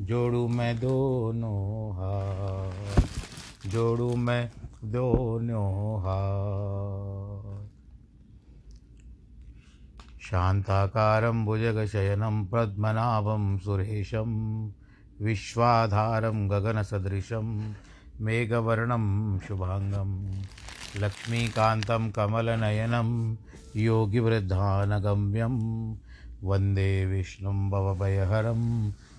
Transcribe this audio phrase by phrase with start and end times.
[0.00, 3.06] जोड़ू मैं दोनों हाथ,
[3.68, 4.50] जोड़ू मैं
[4.84, 7.66] दोनों हाथ।
[10.20, 14.70] शान्ताकारं भुजगशयनं पद्मनाभं सुरेशं,
[15.22, 17.72] विश्वाधारं गगनसदृशं,
[18.20, 20.42] मेघवर्णं शुभाङ्गं,
[20.96, 23.36] लक्ष्मीकान्तं कमलनयनं,
[23.76, 25.56] योगिवृद्धानगम्यं,
[26.42, 28.92] वंदे विष्णुं भवभयहरं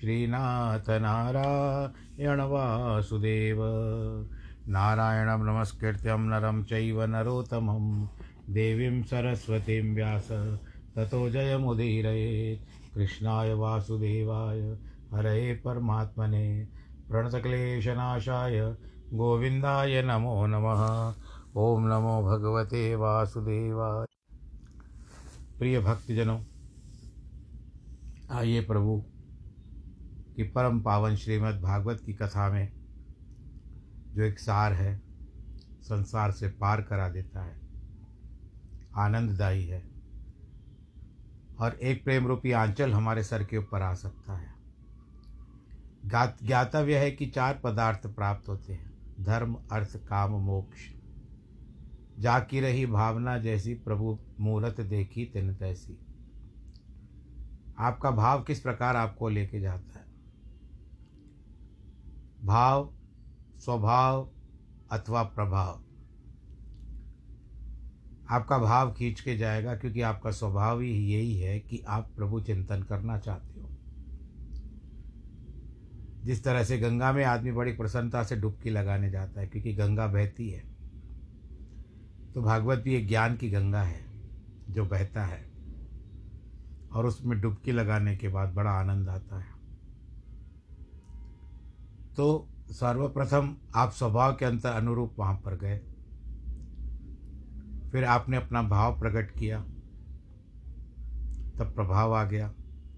[0.00, 3.58] श्रीनाथ नारायण वासुदेव।
[4.68, 8.06] नारायणं नमस्कृत्यं नरं चैव नरोत्तमं।
[8.50, 10.28] देवीं सरस्वतीं व्यास,
[10.96, 14.60] ततो जयमुदीरयेत्। कृष्णाय वासुदेवाय
[15.14, 16.68] हरे परमात्मने।
[17.10, 18.60] प्रणतक्लेशनाशाय,
[19.12, 21.14] गोविन्दाय नमो नमः।
[21.56, 24.06] ॐ नमो भगवते वासुदेवाय।
[25.58, 26.40] प्रिय भक्तजनों,
[28.30, 29.02] आइए प्रभु
[30.36, 32.72] की परम पावन श्रीमद् भागवत की कथा में
[34.14, 35.00] जो एक सार है,
[35.82, 37.60] संसार से पार करा देता है,
[38.96, 39.82] आनंददायी है
[41.58, 44.54] और एक प्रेम रूपी आंचल हमारे सर के ऊपर आ सकता है।
[46.42, 50.78] ज्ञातव्य है कि चार पदार्थ प्राप्त होते हैं, धर्म, अर्थ, काम, मोक्ष।
[52.18, 55.98] जाकी रही भावना जैसी प्रभु मूर्त देखी तिन तैसी।
[57.78, 59.99] आपका भाव किस प्रकार आपको लेके जाता है?
[62.40, 62.88] भाव,
[63.60, 64.28] स्वभाव
[64.90, 65.80] अथवा प्रभाव।
[68.28, 72.82] आपका भाव खींच के जाएगा क्योंकि आपका स्वभाव ही यही है कि आप प्रभु चिंतन
[72.82, 73.68] करना चाहते हो।
[76.24, 80.06] जिस तरह से गंगा में आदमी बड़ी प्रसन्नता से डुबकी लगाने जाता है, क्योंकि गंगा
[80.06, 80.64] बहती है
[82.34, 84.00] तो भागवत भी एक ज्ञान की गंगा है,
[84.70, 85.44] जो बहता है,
[86.92, 89.59] और उसमें डुबकी लगाने के बाद बड़ा आनंद आता है।
[92.16, 95.78] तो सर्वप्रथम आप स्वभाव के अंतर अनुरूप वहाँ पर गए।
[97.90, 99.60] फिर आपने अपना भाव प्रकट किया।
[101.58, 102.54] तब प्रभाव आ गया।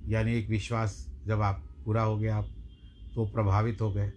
[0.07, 2.49] यानी एक विश्वास जब आप पूरा हो गया आप
[3.15, 4.13] तो प्रभावित हो गए।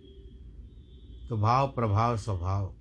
[1.30, 2.74] तो भाव, प्रभाव, स्वभाव,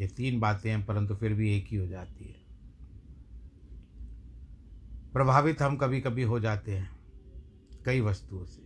[0.00, 2.42] ये तीन बातें हैं, परंतु फिर भी एक ही हो जाती है।
[5.12, 6.90] प्रभावित हम कभी कभी हो जाते हैं,
[7.84, 8.61] कई वस्तुओं से।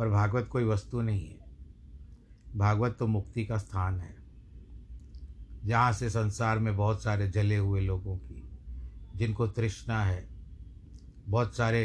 [0.00, 1.38] पर भागवत कोई वस्तु नहीं है।
[2.56, 4.14] भागवत तो मुक्ति का स्थान है।
[5.64, 8.42] जहाँ से संसार में बहुत सारे जले हुए लोगों की,
[9.16, 10.26] जिनको तृष्णा है,
[11.28, 11.82] बहुत सारे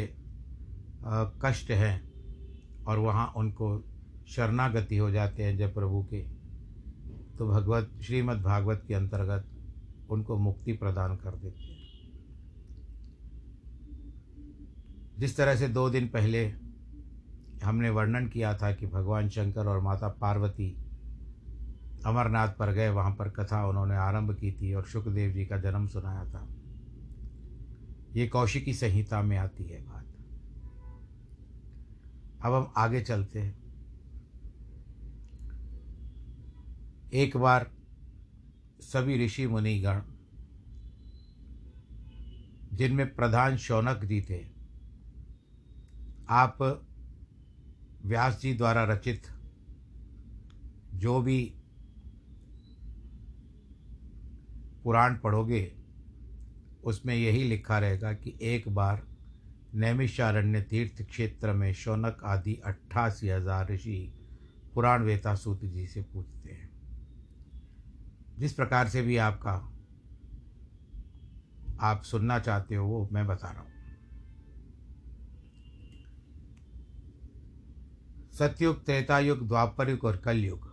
[1.42, 3.84] कष्ट हैं और वहाँ उनको
[4.28, 6.22] शरणागति हो जाते हैं जब प्रभु के
[7.38, 9.44] तो भगवत, श्रीमद् भागवत के अंतर्गत
[10.10, 11.74] उनको मुक्ति प्रदान कर देते हैं।
[15.18, 16.65] जिस तरह से दो दिन पहले
[17.64, 20.76] हमने वर्णन किया था कि भगवान शंकर और माता पार्वती
[22.06, 25.86] अमरनाथ पर गए, वहाँ पर कथा उन्होंने आरंभ की थी और सुखदेव जी का जन्म
[25.86, 26.48] सुनाया था।
[28.12, 30.04] ये कौशिकी संहिता में आती है बात।
[32.44, 33.58] अब हम आगे चलते हैं।
[37.12, 37.70] एक बार
[38.80, 40.00] सभी ऋषि मुनिगण,
[42.72, 44.46] जिनमें प्रधान शौनक जी थे,
[46.28, 46.85] आप
[48.06, 49.22] व्यास जी द्वारा रचित
[50.94, 51.38] जो भी
[54.84, 55.62] पुराण पढ़ोगे,
[56.84, 59.02] उसमें यही लिखा रहेगा कि एक बार
[59.74, 64.12] नैमिषारण्य तीर्थ क्षेत्र में शौनक आदि अट्ठासी हज़ार ऋषि
[64.74, 66.70] पुराण वेता सूत जी से पूछते हैं।
[68.38, 69.52] जिस प्रकार से भी आपका
[71.80, 73.75] आप सुनना चाहते हो, वो मैं बता रहा हूँ।
[78.38, 80.68] सतयुग, त्रेतायुग द्वापर युग और कलयुग।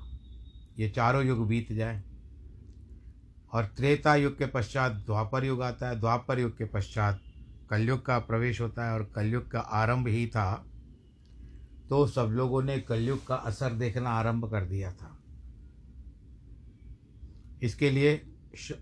[0.79, 2.01] ये चारों युग बीत जाए।
[3.53, 7.21] और त्रेता युग के पश्चात द्वापर युग आता है द्वापर युग के पश्चात
[7.69, 10.53] कलयुग का प्रवेश होता है और कलयुग का आरंभ ही था।
[11.89, 15.17] तो सब लोगों ने कलयुग का असर देखना आरंभ कर दिया था।
[17.63, 18.15] इसके लिए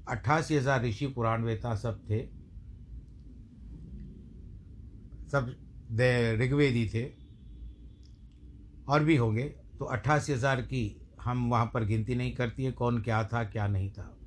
[0.09, 2.25] अट्ठासी हज़ार ऋषि पुराण वेता सब थे।
[5.29, 5.55] सब
[6.41, 7.20] ऋग्वेदी थे।
[8.91, 9.43] और भी होंगे
[9.79, 13.67] तो अट्ठासी हज़ार की हम वहाँ पर गिनती नहीं करती है, कौन क्या था, क्या
[13.67, 14.17] नहीं था।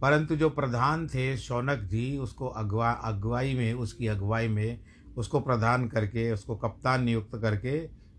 [0.00, 4.80] परंतु जो प्रधान थे, शौनक जी, उसको अगवा, अगुवाई में, उसकी अगुवाई में,
[5.16, 7.78] उसको प्रधान करके, उसको कप्तान नियुक्त करके,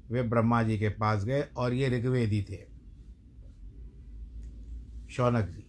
[0.10, 2.60] वे ब्रह्मा जी के पास गए और ये ऋग्वेदी थे।
[5.12, 5.66] शौनक जी।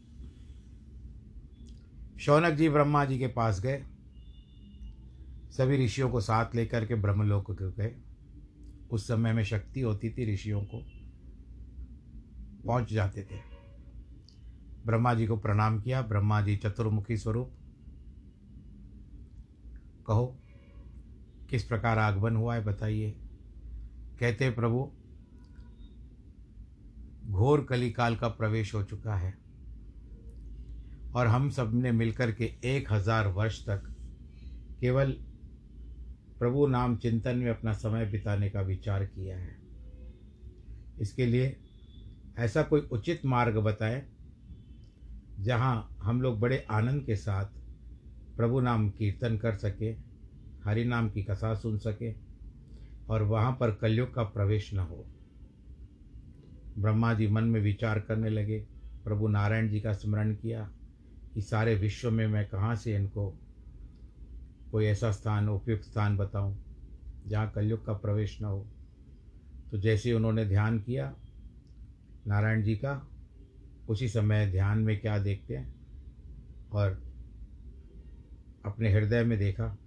[2.21, 3.85] शौनक जी ब्रह्मा जी के पास गए।
[5.51, 7.95] सभी ऋषियों को साथ लेकर के ब्रह्मलोक गए।
[8.93, 10.85] उस समय में शक्ति होती थी ऋषियों को।
[12.67, 13.39] पहुँच जाते थे।
[14.87, 17.53] ब्रह्मा जी को प्रणाम किया। ब्रह्मा जी चतुर्मुखी स्वरूप।
[20.07, 20.37] कहो,
[21.51, 23.11] किस प्रकार आगमन हुआ है बताइए।
[24.21, 24.91] कहते प्रभु,
[27.27, 29.39] घोर कलिकाल का प्रवेश हो चुका है
[31.15, 33.83] और हम सबने मिलकर के एक हज़ार वर्ष तक
[34.81, 35.17] केवल
[36.41, 39.57] प्रभु नाम चिंतन में अपना समय बिताने का विचार किया है।
[41.01, 41.57] इसके लिए
[42.39, 44.03] ऐसा कोई उचित मार्ग बताएँ,
[45.41, 47.45] जहाँ हम लोग बड़े आनंद के साथ
[48.37, 49.91] प्रभु नाम कीर्तन कर सके,
[50.65, 52.15] हरि नाम की कथा सुन सके,
[53.09, 55.07] और वहाँ पर कलयुग का प्रवेश न हो।
[56.79, 58.67] ब्रह्मा जी मन में विचार करने लगे,
[59.05, 60.71] प्रभु नारायण जी का स्मरण किया
[61.35, 63.39] कि सारे विश्व में मैं कहाँ से इनको
[64.73, 66.59] कोई ऐसा स्थान, उपयुक्त स्थान बताऊँ,
[67.27, 68.67] जहाँ कलयुग का प्रवेश न हो।
[69.71, 71.15] तो जैसे उन्होंने ध्यान किया,
[72.27, 73.09] नारायण जी का,
[73.89, 75.75] उसी समय ध्यान में क्या देखते हैं?
[76.73, 77.03] और
[78.65, 79.79] अपने हृदय में देखा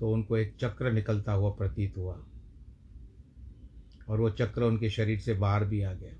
[0.00, 2.22] तो उनको एक चक्र निकलता हुआ प्रतीत हुआ।
[4.08, 6.12] और वो चक्र उनके शरीर से बाहर भी आ गया।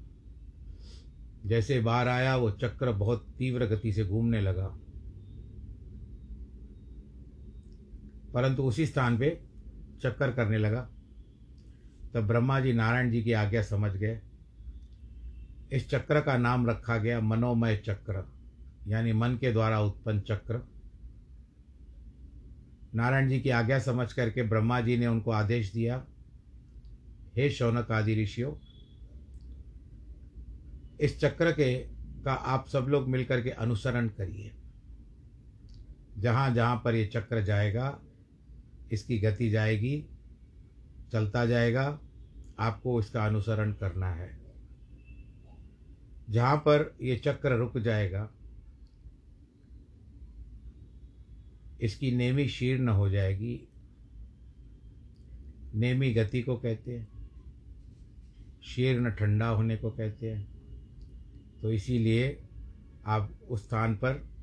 [1.46, 4.78] जैसे बाहर आया, वो चक्र बहुत तीव्र गति से घूमने लगा।
[8.36, 9.28] परंतु उसी स्थान पे
[10.02, 10.80] चक्कर करने लगा।
[12.14, 14.20] तब ब्रह्मा जी नारायण जी की आज्ञा समझ गए।
[15.72, 18.24] इस चक्र का नाम रखा गया मनोमय चक्र,
[18.88, 20.60] यानी मन के द्वारा उत्पन्न चक्र।
[22.94, 26.04] नारायण जी की आज्ञा समझ करके ब्रह्मा जी ने उनको आदेश दिया,
[27.36, 28.54] हे शौनक आदि ऋषियों,
[31.00, 31.74] इस चक्र के
[32.24, 34.52] का आप सब लोग मिलकर के अनुसरण करिए।
[36.18, 37.88] जहाँ जहाँ पर ये चक्र जाएगा
[38.92, 40.06] इसकी गति जाएगी,
[41.12, 42.00] चलता जाएगा,
[42.58, 44.30] आपको इसका अनुसरण करना है।
[46.30, 48.30] जहाँ पर ये चक्र रुक जाएगा,
[51.80, 53.68] इसकी नेमी शीर्ण हो जाएगी।
[55.74, 57.08] नेमी गति को कहते हैं,
[58.62, 60.48] शीर्ण ठंडा होने को कहते हैं।
[61.62, 62.42] तो इसीलिए
[63.06, 64.35] आप उस स्थान पर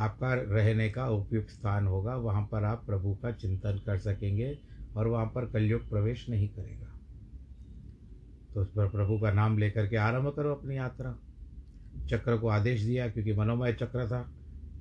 [0.00, 4.58] आपका रहने का उपयुक्त स्थान होगा, वहाँ पर आप प्रभु का चिंतन कर सकेंगे
[4.96, 6.86] और वहाँ पर कलयुग प्रवेश नहीं करेगा।
[8.54, 11.18] तो उस पर प्रभु का नाम लेकर के आरंभ करो अपनी यात्रा।
[12.08, 14.32] चक्र को आदेश दिया, क्योंकि मनोमय चक्र था,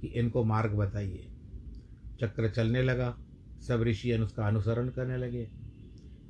[0.01, 1.27] कि इनको मार्ग बताइए।
[2.21, 3.17] चक्र चलने लगा,
[3.67, 5.49] सब ऋषि उसका अनुसरण करने लगे।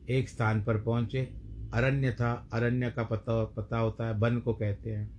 [0.10, 1.34] एक स्थान पर पहुँचे,
[1.74, 5.12] अरण्य था, अरण्य का पता पता होता है, वन को कहते हैं।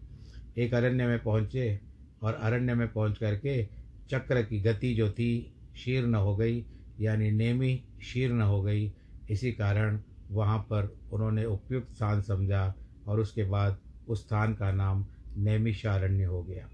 [0.59, 1.90] एक अरण्य में पहुँचे
[2.23, 3.63] और अरण्य में पहुँच करके
[4.11, 5.31] चक्र की गति जो थी
[5.77, 6.65] शीर्ण हो गई,
[7.01, 8.91] यानी नेमी शीर्ण हो गई।
[9.31, 9.99] इसी कारण
[10.31, 12.75] वहाँ पर उन्होंने उपयुक्त स्थान समझा
[13.07, 15.05] और उसके बाद उस स्थान का नाम
[15.37, 16.69] नैमिषारण्य हो गया,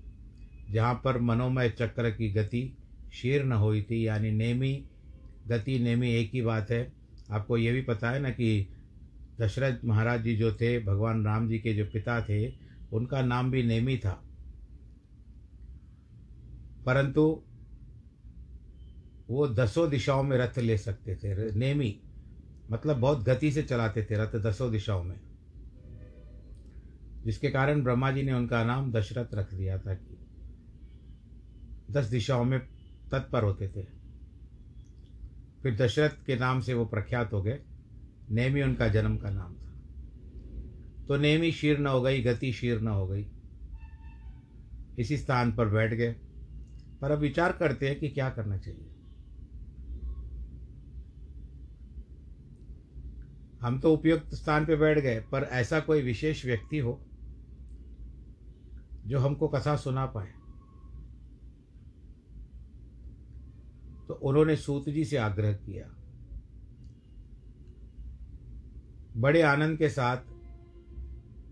[0.70, 2.72] जहाँ पर मनोमय चक्र की गति
[3.12, 4.84] शीर्ण हुई थी, यानी नेमी,
[5.46, 6.92] गति नेमी एक ही बात है।
[7.30, 8.68] आपको ये भी पता है ना कि
[9.38, 12.46] दशरथ महाराज जी जो थे, भगवान राम जी के जो पिता थे,
[12.92, 14.22] उनका नाम भी नेमी था।
[16.86, 17.42] परंतु
[19.28, 22.00] वो दसों दिशाओं में रथ ले सकते थे नेमी
[22.70, 25.20] मतलब बहुत गति से चलाते थे रथ दसों दिशाओं में।
[27.24, 30.18] जिसके कारण ब्रह्मा जी ने उनका नाम दशरथ रख दिया था कि
[31.90, 32.60] दस दिशाओं में
[33.12, 33.82] तत्पर होते थे।
[35.62, 37.60] फिर दशरथ के नाम से वो प्रख्यात हो गए।
[38.30, 39.72] नेमी उनका जन्म का नाम था।
[41.08, 43.26] तो नेमी शीर्ण हो गई, गति शीर्ण हो गई।
[44.98, 46.16] इसी स्थान पर बैठ गए।
[47.00, 48.92] पर अब विचार करते हैं कि क्या करना चाहिए।
[53.60, 57.00] हम तो उपयुक्त स्थान पर बैठ गए, पर ऐसा कोई विशेष व्यक्ति हो
[59.06, 60.32] जो हमको कथा सुना पाए।
[64.08, 65.88] तो उन्होंने सूत जी से आग्रह किया।
[69.16, 70.16] बड़े आनंद के साथ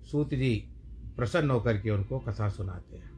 [0.07, 0.69] सूत जी
[1.17, 3.14] प्रसन्न होकर के उनको कथा सुनाते हैं।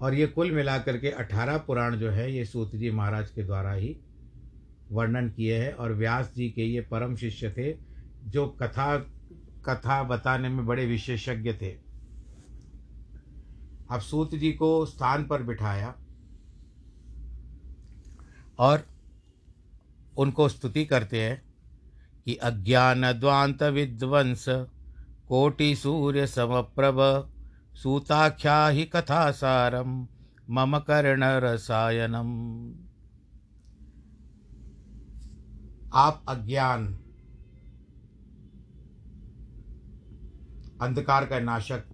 [0.00, 3.72] और ये कुल मिलाकर के अठारह पुराण जो है, ये सूत जी महाराज के द्वारा
[3.72, 3.96] ही
[4.92, 7.76] वर्णन किए हैं। और व्यास जी के ये परम शिष्य थे,
[8.24, 8.96] जो कथा
[9.66, 11.70] कथा बताने में बड़े विशेषज्ञ थे।
[13.90, 15.94] अब सूत जी को स्थान पर बिठाया
[18.58, 18.86] और
[20.18, 21.42] उनको स्तुति करते हैं
[22.24, 24.44] कि अज्ञान द्वांत विध्वंस,
[25.28, 27.00] कोटि सूर्य समप्रभ
[27.78, 30.06] सूताख्या ही कथा सारम
[30.50, 32.30] मम कर्ण रसायनम
[35.94, 36.86] आप अज्ञान,
[40.82, 41.84] अंधकार का नाशक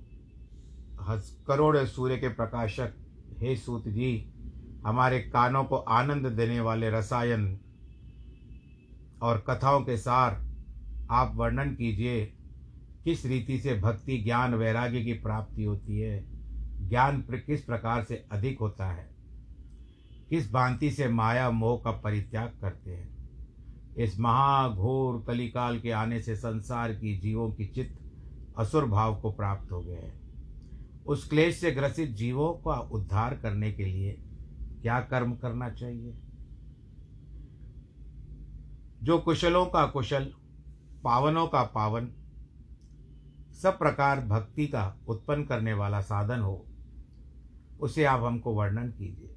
[1.48, 2.94] करोड़ सूर्य के प्रकाशक,
[3.38, 4.12] हे सूत जी,
[4.86, 7.58] हमारे कानों को आनंद देने वाले रसायन
[9.22, 10.40] और कथाओं के सार
[11.10, 12.32] आप वर्णन कीजिए।
[13.04, 16.24] किस रीति से भक्ति, ज्ञान, वैराग्य की प्राप्ति होती है?
[16.88, 19.10] ज्ञान किस प्रकार से अधिक होता है?
[20.30, 23.14] किस भांति से माया, मोह का परित्याग करते हैं?
[23.96, 27.98] इस महाघोर कलिकाल के आने से संसार की जीवों की चित्त
[28.58, 30.20] असुर भाव को प्राप्त हो गए हैं।
[31.06, 34.18] उस क्लेश से ग्रसित जीवों का उद्धार करने के लिए
[34.82, 36.14] क्या कर्म करना चाहिए?
[39.02, 40.32] जो कुशलों का कुशल,
[41.04, 42.08] पावनों का पावन
[43.54, 46.64] सब प्रकार भक्ति का उत्पन्न करने वाला साधन हो,
[47.80, 49.30] उसे आप हमको वर्णन कीजिए।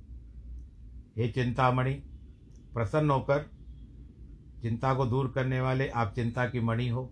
[1.18, 1.94] हे चिंतामणि,
[2.74, 3.46] प्रसन्न होकर
[4.62, 7.12] चिंता को दूर करने वाले आप चिंता की मणि हो,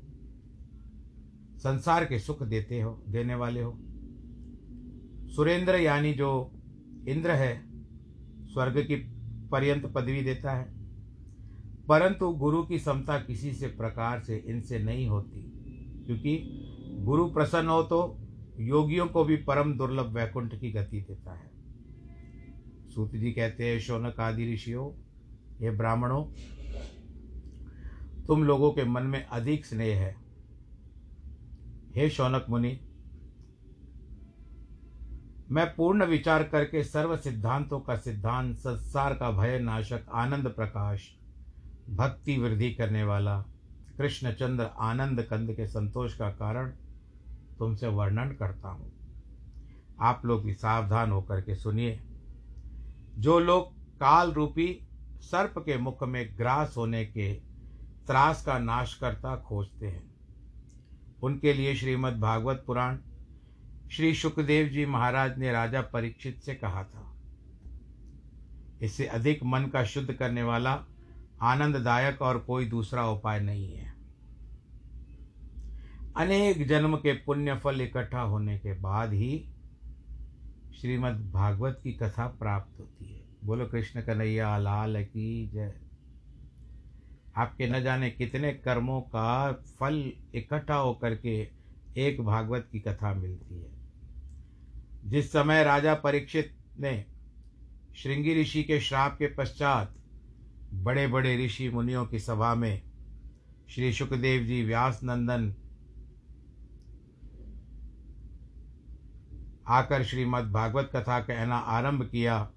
[1.57, 3.77] संसार के सुख देते हो, देने वाले हो।
[5.35, 6.51] सुरेंद्र यानी जो
[7.07, 7.53] इंद्र है,
[8.45, 8.95] स्वर्ग की
[9.51, 10.73] पर्यंत पदवी देता है,
[11.87, 15.41] परंतु गुरु की समता किसी से प्रकार से इनसे नहीं होती,
[16.05, 16.64] क्योंकि
[16.97, 17.97] गुरु प्रसन्न हो तो
[18.59, 21.49] योगियों को भी परम दुर्लभ वैकुंठ की गति देता है।
[22.89, 24.89] सूत जी कहते हैं शौनक आदि ऋषियों
[25.61, 26.23] ये ब्राह्मणों,
[28.25, 30.15] तुम लोगों के मन में अधिक स्नेह है।
[31.95, 32.79] हे शौनक मुनि,
[35.51, 41.07] मैं पूर्ण विचार करके सर्व सिद्धांतों का सिद्धांत, संसार का भय नाशक आनंद प्रकाश,
[41.89, 43.37] भक्ति वृद्धि करने वाला,
[43.97, 46.71] कृष्णचंद्र आनंद कंद के संतोष का कारण
[47.59, 48.91] तुमसे वर्णन करता हूँ।
[49.99, 51.99] आप लोग भी सावधान होकर के सुनिए।
[53.17, 54.87] जो लोग काल रूपी
[55.21, 57.33] सर्प के मुख में ग्रास होने के
[58.07, 60.15] त्रास का नाश करता खोजते हैं।
[61.23, 62.97] उनके लिए श्रीमद् भागवत पुराण
[63.91, 67.15] श्री सुखदेव जी महाराज ने राजा परीक्षित से कहा था।
[68.81, 70.83] इससे अधिक मन का शुद्ध करने वाला
[71.41, 73.94] आनंददायक और कोई दूसरा उपाय नहीं है।
[76.17, 79.49] अनेक जन्म के पुण्य फल इकट्ठा होने के बाद ही
[80.81, 85.73] श्रीमद् भागवत की कथा प्राप्त होती है। बोलो, कृष्ण कन्हैया, लाल की जय।
[87.37, 91.49] आपके न जाने कितने कर्मों का फल इकट्ठा होकर के
[91.97, 93.71] एक भागवत की कथा मिलती है।
[95.05, 97.05] जिस समय राजा परीक्षित ने
[97.95, 99.95] श्रृंगी ऋषि के श्राप के पश्चात
[100.73, 102.81] बड़े बड़े ऋषि मुनियों की सभा में
[103.69, 105.55] श्री सुखदेव जी व्यास नंदन
[109.67, 112.51] आकर श्रीमद् भागवत कथा कहना आरंभ किया।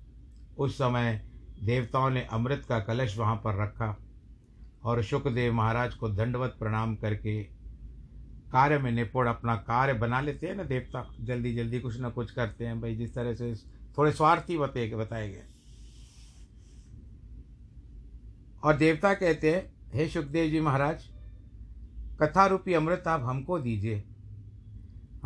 [0.58, 1.20] उस समय
[1.62, 3.96] देवताओं ने अमृत का कलश वहाँ पर रखा
[4.84, 7.42] और सुखदेव महाराज को दंडवत प्रणाम करके
[8.52, 12.30] कार्य में निपुण अपना कार्य बना लेते हैं ना देवता। जल्दी जल्दी कुछ ना कुछ
[12.30, 13.54] करते हैं भाई, जिस तरह से
[13.98, 15.42] थोड़े स्वार्थी बते बताए गए।
[18.64, 21.04] और देवता कहते हैं, हे सुखदेव जी महाराज
[22.22, 24.04] कथा रूपी अमृत आप हमको दीजिए।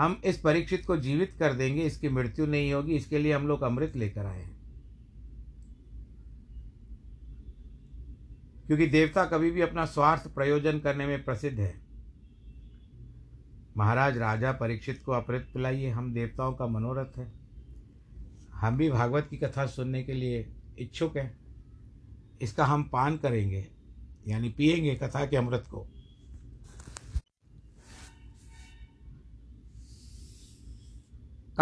[0.00, 3.62] हम इस परीक्षित को जीवित कर देंगे, इसकी मृत्यु नहीं होगी, इसके लिए हम लोग
[3.62, 4.62] अमृत लेकर आए हैं।
[8.66, 11.80] क्योंकि देवता कभी भी अपना स्वार्थ प्रयोजन करने में प्रसिद्ध है।
[13.76, 17.32] महाराज, राजा परीक्षित को अमृत पिलाइए, हम देवताओं का मनोरथ है।
[18.54, 21.38] हम भी भागवत की कथा सुनने के लिए इच्छुक हैं।
[22.42, 23.68] इसका हम पान करेंगे,
[24.28, 25.88] यानी पिएँगे कथा के अमृत को।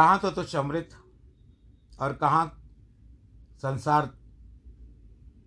[0.01, 0.89] कहाँ तो तुच्छ अमृत
[2.01, 2.63] और कहाँ
[3.57, 4.07] संसार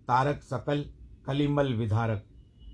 [0.08, 0.84] तारक सकल
[1.26, 2.26] कलिमल विधारक?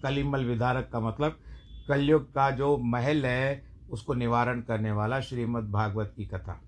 [0.02, 1.40] कलिमल विधारक का मतलब
[1.88, 6.60] कलयुग का जो महल है, उसको निवारण करने वाला श्रीमद् भागवत की कथा।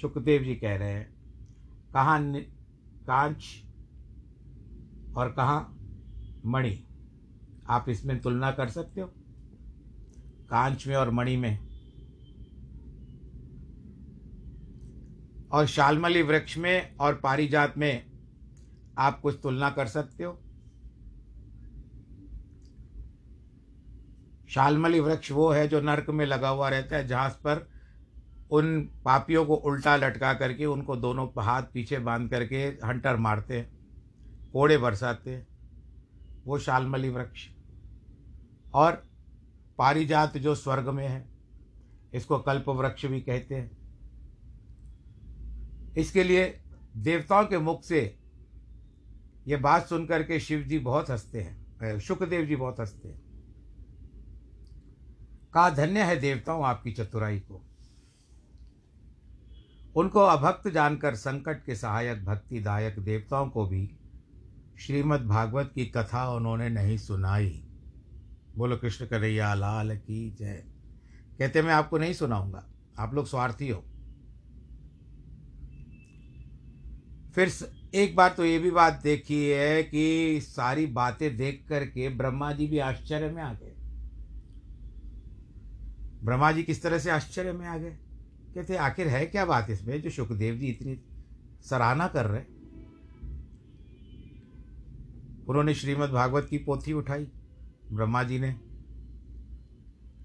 [0.00, 1.14] सुखदेव जी कह रहे हैं,
[1.92, 2.34] कहाँ
[3.06, 3.62] कांच
[5.16, 5.78] और कहाँ
[6.46, 6.86] मणि?
[7.68, 9.08] आप इसमें तुलना कर सकते हो?
[10.50, 11.65] कांच में और मणि में
[15.52, 18.06] और शालमली वृक्ष में और पारिजात में
[18.98, 20.42] आप कुछ तुलना कर सकते हो।
[24.48, 27.70] शालमली वृक्ष वो है जो नर्क में लगा हुआ रहता है, जहाँ पर
[28.50, 33.76] उन पापियों को उल्टा लटका करके उनको दोनों हाथ पीछे बाँध करके हंटर मारते हैं,
[34.52, 35.46] कोड़े बरसाते हैं,
[36.44, 37.48] वो शालमली वृक्ष।
[38.74, 38.92] और
[39.78, 41.28] पारिजात जो स्वर्ग में है,
[42.14, 43.75] इसको कल्प वृक्ष भी कहते हैं।
[45.96, 46.60] इसके लिए
[46.96, 48.18] देवताओं के मुख से
[49.48, 51.66] ये बात सुनकर के शिव जी बहुत हँसते हैं
[52.00, 53.22] सुखदेव जी बहुत हँसते हैं।
[55.54, 57.62] कहा धन्य है देवताओं आपकी चतुराई को।
[59.96, 63.98] उनको अभक्त जानकर संकट के सहायक, भक्तिदायक देवताओं को भी
[64.78, 67.68] श्रीमद् भागवत की कथा उन्होंने नहीं सुनाई।
[68.56, 70.64] बोलो, कृष्ण कन्हैया, लाल की जय।
[71.38, 72.66] कहते मैं आपको नहीं सुनाऊँगा।
[72.98, 73.84] आप लोग स्वार्थी हो।
[77.36, 77.52] फिर
[77.94, 82.66] एक बार तो ये भी बात देखी है कि सारी बातें देख करके ब्रह्मा जी
[82.66, 83.72] भी आश्चर्य में आ गए।
[86.24, 87.90] ब्रह्मा जी किस तरह से आश्चर्य में आ गए?
[88.54, 91.00] कहते, आखिर है क्या बात इसमें जो सुखदेव जी इतनी
[91.64, 92.40] सराहना कर रहे
[95.48, 97.24] उन्होंने श्रीमद् भागवत की पोथी उठाई,
[97.92, 98.60] ब्रह्मा जी ने,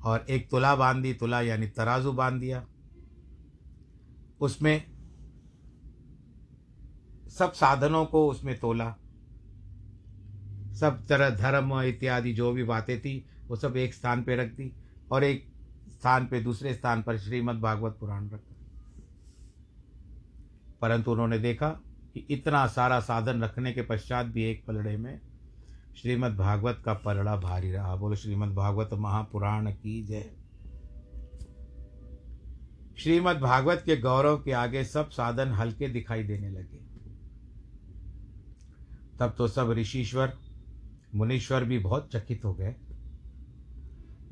[0.03, 2.65] और एक तुला बाँध दी तुला यानी तराजू बाँध दिया।
[4.41, 4.90] उसमें
[7.37, 8.95] सब साधनों को उसमें तोला।
[10.73, 14.73] सब तरह धर्म इत्यादि जो भी बातें थी, वो सब एक स्थान पे रख दी
[15.11, 15.47] और एक
[15.89, 18.55] स्थान पे दूसरे स्थान पर श्रीमद् भागवत पुराण रखा
[20.81, 21.69] परंतु उन्होंने देखा
[22.13, 25.21] कि इतना सारा साधन रखने के पश्चात भी एक पलड़े में
[25.97, 30.31] श्रीमद् भागवत का पलड़ा भारी रहा। बोलो, श्रीमद् भागवत महापुराण की जय।
[32.97, 36.80] श्रीमद् भागवत के गौरव के आगे सब साधन हल्के दिखाई देने लगे।
[39.21, 40.37] तब तो सब ऋषिश्वर,
[41.15, 42.75] मुनीश्वर भी बहुत चकित हो गए।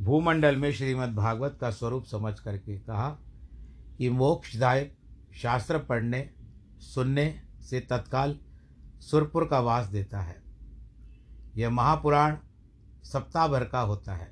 [0.01, 3.09] भूमंडल में श्रीमद् भागवत का स्वरूप समझ करके कहा
[3.97, 4.97] कि मोक्षदायक
[5.35, 6.29] शास्त्र पढ़ने,
[6.79, 8.39] सुनने से तत्काल
[8.99, 10.43] सुरपुर का वास देता है।
[11.55, 12.37] यह महापुराण
[13.03, 14.31] सप्ताह भर का होता है।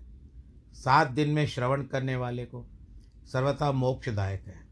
[0.74, 2.68] सात दिन में श्रवण करने वाले को
[3.26, 4.68] सर्वथा मोक्षदायक है।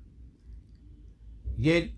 [1.59, 1.97] ये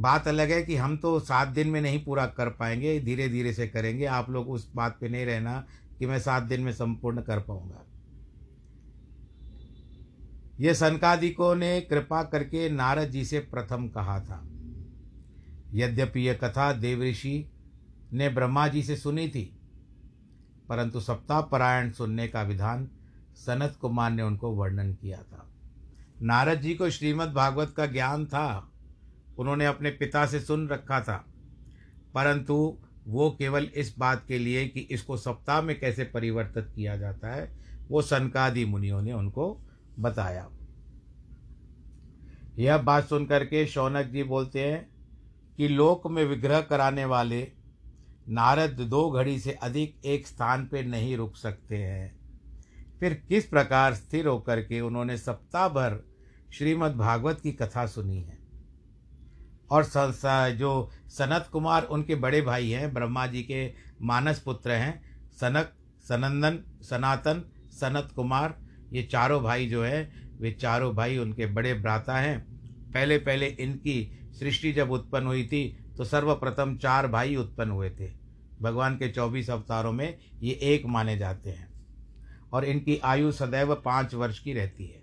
[0.00, 3.52] बात अलग है कि हम तो सात दिन में नहीं पूरा कर पाएँगे धीरे धीरे
[3.52, 5.64] से करेंगे। आप लोग उस बात पे नहीं रहना
[5.98, 7.84] कि मैं सात दिन में संपूर्ण कर पाऊँगा।
[10.60, 14.42] ये सनकादिकों ने कृपा करके नारद जी से प्रथम कहा था।
[15.74, 17.50] यद्यपि यह कथा देवऋषि
[18.12, 19.44] ने ब्रह्मा जी से सुनी थी,
[20.68, 22.88] परंतु सप्ताह परायण सुनने का विधान
[23.36, 25.46] सनत कुमार ने उनको वर्णन किया था।
[26.22, 28.69] नारद जी को श्रीमद् भागवत का ज्ञान था।
[29.40, 31.24] उन्होंने अपने पिता से सुन रखा था।
[32.14, 37.28] परंतु वो केवल इस बात के लिए कि इसको सप्ताह में कैसे परिवर्तित किया जाता
[37.28, 37.56] है,
[37.88, 39.60] वो सनकादि मुनियों ने उनको
[39.98, 40.48] बताया।
[42.58, 44.88] यह बात सुन करके शौनक जी बोलते हैं
[45.56, 47.52] कि लोक में विग्रह कराने वाले
[48.28, 52.20] नारद दो घड़ी से अधिक एक स्थान पर नहीं रुक सकते हैं।
[53.00, 56.08] फिर किस प्रकार स्थिर होकर के उन्होंने सप्ताह भर
[56.52, 58.39] श्रीमद् भागवत की कथा सुनी है?
[59.70, 59.84] और
[60.52, 65.02] जो सनत कुमार उनके बड़े भाई हैं, ब्रह्मा जी के मानस पुत्र हैं,
[65.32, 65.72] सनक,
[66.08, 68.58] सनंदन, सनातन, सनत कुमार,
[68.92, 72.40] ये चारों भाई जो है, वे चारों भाई उनके बड़े भ्राता हैं।
[72.92, 78.12] पहले पहले इनकी सृष्टि जब उत्पन्न हुई थी तो सर्वप्रथम चार भाई उत्पन्न हुए थे।
[78.62, 81.68] भगवान के चौबीस अवतारों में ये एक माने जाते हैं।
[82.52, 85.02] और इनकी आयु सदैव पाँच वर्ष की रहती है।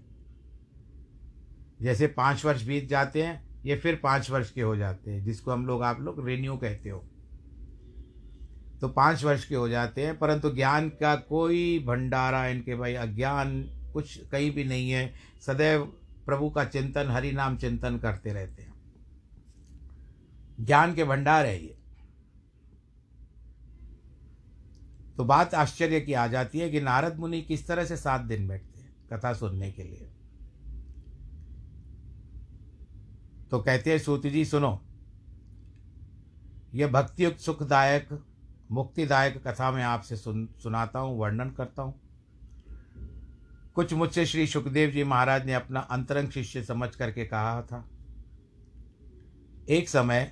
[1.81, 5.51] जैसे पाँच वर्ष बीत जाते हैं ये फिर पाँच वर्ष के हो जाते हैं, जिसको
[5.51, 7.05] हम लोग, आप लोग रेन्यू कहते हो।
[8.81, 13.63] तो पाँच वर्ष के हो जाते हैं, परंतु ज्ञान का कोई भंडारा, इनके भाई, अज्ञान
[13.93, 15.85] कुछ कहीं भी नहीं है। सदैव
[16.25, 18.73] प्रभु का चिंतन, हरि नाम चिंतन करते रहते हैं।
[20.61, 21.77] ज्ञान के भंडार है ये।
[25.17, 28.47] तो बात आश्चर्य की आ जाती है कि नारद मुनि किस तरह से सात दिन
[28.47, 30.11] बैठते हैं, कथा सुनने के लिए।
[33.51, 34.79] तो कहते हैं सूत जी, सुनो।
[36.75, 38.09] यह भक्तियुक्त, सुखदायक,
[38.71, 41.99] मुक्तिदायक कथा मैं आपसे सुन, सुनाता हूँ, वर्णन करता हूँ।
[43.75, 47.83] कुछ मुझसे श्री सुखदेव जी महाराज ने अपना अंतरंग शिष्य समझ करके कहा था।
[49.69, 50.31] एक समय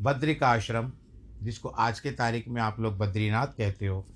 [0.00, 0.92] बद्रिक आश्रम,
[1.42, 4.06] जिसको आज के तारीख में आप लोग बद्रीनाथ कहते हो,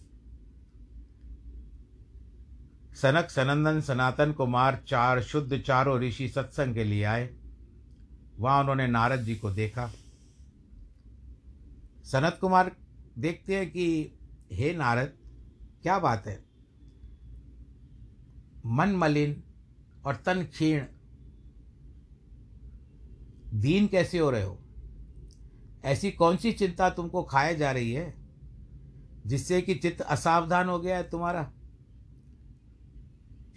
[2.95, 7.29] सनक सनंदन सनातन कुमार चार शुद्ध चारों ऋषि सत्संग के लिए आए।
[8.39, 9.87] वहाँ उन्होंने नारद जी को देखा।
[12.05, 12.77] सनत कुमार
[13.19, 14.13] देखते हैं कि,
[14.53, 15.13] हे नारद,
[15.83, 16.45] क्या बात है?
[18.67, 19.43] मन मलिन
[20.07, 20.85] और तन क्षीण।
[23.55, 24.59] दीन कैसे हो रहे हो?
[25.85, 28.15] ऐसी कौन सी चिंता तुमको खाए जा रही है,
[29.27, 31.53] जिससे कि चित्त असावधान हो गया है तुम्हारा?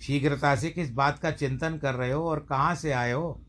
[0.02, 3.46] शीघ्रता से किस बात का चिंतन कर रहे हो और कहाँ से आए हो?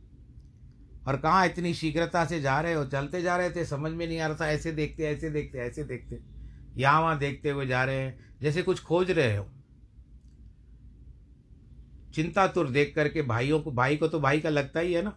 [1.07, 2.85] और कहाँ इतनी शीघ्रता से जा रहे हो?
[2.85, 5.85] चलते जा रहे थे, समझ में नहीं आ रहा था, ऐसे देखते ऐसे देखते ऐसे
[5.85, 6.21] देखते।
[6.77, 9.49] यहाँ वहाँ देखते हुए जा रहे हैं, जैसे कुछ खोज रहे हो।
[12.15, 15.11] चिंता तुर देख करके भाइयों को, भाई को तो भाई का लगता ही है ना।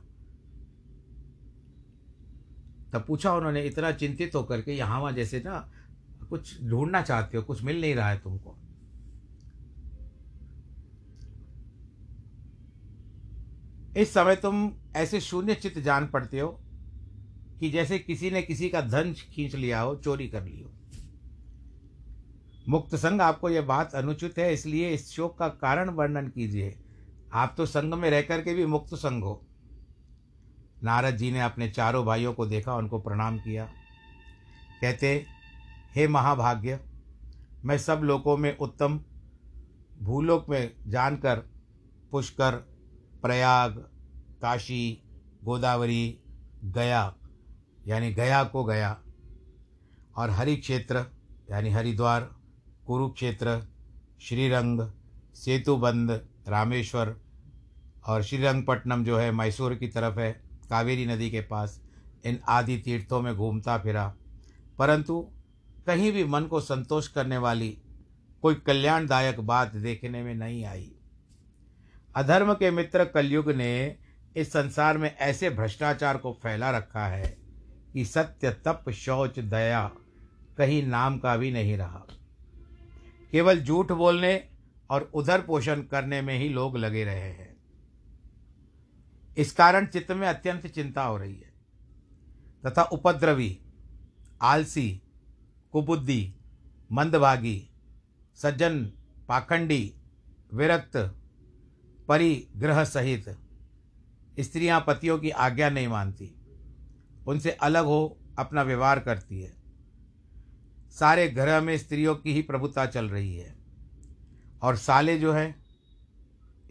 [2.93, 5.71] तब पूछा उन्होंने, इतना चिंतित होकर के यहाँ वहाँ जैसे ना,
[6.29, 8.57] कुछ ढूंढना चाहते हो, कुछ मिल नहीं रहा है तुमको।
[13.97, 16.61] इस समय तुम ऐसे शून्य चित्त जान पड़ते हो
[17.59, 20.71] कि जैसे किसी ने किसी का धन खींच लिया हो, चोरी कर ली हो।
[22.69, 26.79] मुक्त संग आपको यह बात अनुचित है, इसलिए इस शोक का कारण वर्णन कीजिए।
[27.33, 29.45] आप तो संग में रह करके भी मुक्त संग हो।
[30.83, 33.65] नारद जी ने अपने चारों भाइयों को देखा, उनको प्रणाम किया।
[34.81, 35.25] कहते,
[35.95, 36.79] हे महाभाग्य,
[37.65, 38.99] मैं सब लोगों में उत्तम,
[40.01, 41.35] भूलोक में जानकर,
[42.11, 42.74] पुष्कर
[43.25, 43.71] प्रयाग,
[44.41, 45.03] काशी,
[45.43, 46.19] गोदावरी,
[46.63, 47.15] गया,
[47.87, 49.01] यानी गया को गया,
[50.17, 51.05] और हरि क्षेत्र,
[51.51, 52.35] यानी हरिद्वार,
[52.87, 53.67] कुरुक्षेत्र,
[54.21, 54.91] श्रीरंग,
[55.35, 57.17] सेतुबंद, रामेश्वर,
[58.07, 61.81] और श्रीरंगपट्टनम जो है, मैसूर की तरफ़ है, कावेरी नदी के पास,
[62.25, 64.15] इन आदि तीर्थों में घूमता फिरा।
[64.79, 65.31] परंतु
[65.87, 67.77] कहीं भी मन को संतोष करने वाली
[68.41, 70.94] कोई कल्याणदायक बात देखने में नहीं आई।
[72.15, 73.97] अधर्म के मित्र कलयुग ने
[74.35, 77.37] इस संसार में ऐसे भ्रष्टाचार को फैला रखा है
[77.93, 79.91] कि सत्य, तप, शौच, दया
[80.57, 82.05] कहीं नाम का भी नहीं रहा।
[83.31, 84.49] केवल झूठ बोलने
[84.89, 87.57] और उधर पोषण करने में ही लोग लगे रहे हैं।
[89.37, 91.53] इस कारण चित्त में अत्यंत चिंता हो रही है।
[92.65, 93.59] तथा उपद्रवी,
[94.41, 95.01] आलसी,
[95.71, 96.35] कुबुद्धि,
[96.91, 97.69] मंदभागी,
[98.35, 98.85] सज्जन,
[99.27, 99.95] पाखंडी,
[100.53, 101.21] विरक्त
[102.07, 103.37] परिग्रह सहित
[104.39, 106.35] स्त्रियाँ पतियों की आज्ञा नहीं मानती।
[107.27, 109.53] उनसे अलग हो अपना व्यवहार करती है।
[110.91, 113.55] सारे घर में स्त्रियों की ही प्रभुता चल रही है।
[114.61, 115.65] और साले जो हैं,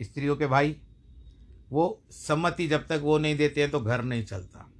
[0.03, 0.77] स्त्रियों के भाई,
[1.71, 4.71] वो सम्मति जब तक वो नहीं देते हैं तो घर नहीं चलता।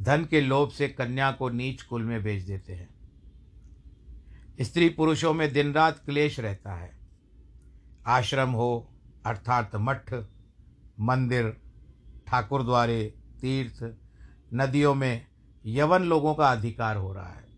[0.00, 2.88] धन के लोभ से कन्या को नीच कुल में भेज देते हैं।
[4.60, 6.98] स्त्री पुरुषों में दिन रात क्लेश रहता है।
[8.06, 8.89] आश्रम हो
[9.26, 10.14] अर्थात मठ,
[11.00, 11.56] मंदिर
[12.26, 13.96] ठाकुर द्वारे तीर्थ,
[14.54, 15.26] नदियों में
[15.66, 17.48] यवन लोगों का अधिकार हो रहा है।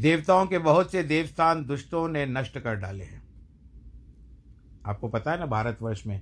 [0.00, 3.22] देवताओं के बहुत से देवस्थान दुष्टों ने नष्ट कर डाले हैं।
[4.86, 6.20] आपको पता है ना भारतवर्ष में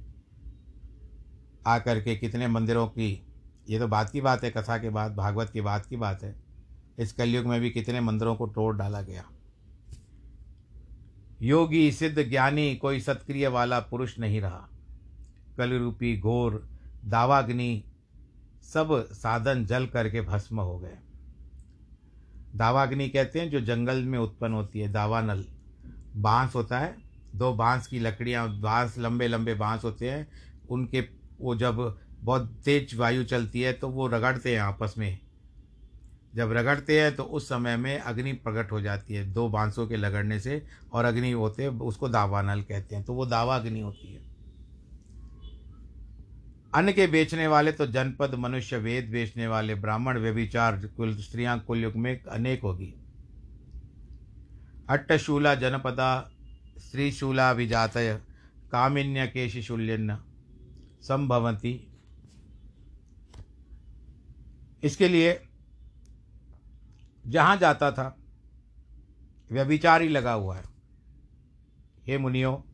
[1.67, 3.27] आकर के कितने मंदिरों की,
[3.69, 6.35] ये तो बात की बात है, कथा के बाद भागवत की बात की बात है,
[6.99, 9.25] इस कलयुग में भी कितने मंदिरों को तोड़ डाला गया।
[11.43, 14.69] योगी सिद्ध ज्ञानी, कोई सत्क्रिय वाला पुरुष नहीं रहा।
[15.59, 16.69] कलरूपी, घोर,
[17.05, 17.85] दावाग्नि,
[18.63, 20.99] सब साधन जल करके भस्म हो गए।
[22.55, 25.45] दावाग्नि कहते हैं जो जंगल में उत्पन्न होती है, दावानल।
[26.17, 26.97] बाँस होता है,
[27.35, 30.29] दो बाँस की लकड़ियाँ, बाँस लंबे लंबे बाँस होते हैं।
[30.71, 31.01] उनके,
[31.41, 35.19] वो जब बहुत तेज वायु चलती है तो वो रगड़ते हैं आपस में।
[36.35, 39.97] जब रगड़ते हैं तो उस समय में अग्नि प्रकट हो जाती है, दो बांसों के
[39.97, 40.63] लगड़ने से,
[40.93, 44.21] और अग्नि होते हैं, उसको दावानल कहते हैं तो वो दावा अग्नि होती है।
[46.75, 51.79] अन्न के बेचने वाले तो जनपद, मनुष्य, वेद बेचने वाले, ब्राह्मण, व्यभिचार, कुल, स्त्रियाँ कुल
[51.79, 52.95] युग में अनेक होगी।
[54.89, 56.31] अट्टशूला जनपदा,
[56.79, 58.21] स्त्रीशूला विजातय,
[58.73, 60.19] कामिन्य केशिशूल्यन्न
[61.03, 61.89] संभवती।
[64.83, 65.33] इसके लिए
[67.31, 68.17] जहाँ जाता था,
[69.53, 70.65] व्यभिचार ही लगा हुआ है।
[72.07, 72.65] हे मुनियो,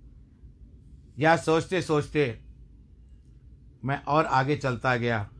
[1.18, 2.40] यह सोचते सोचते
[3.84, 5.30] मैं और आगे चलता गया।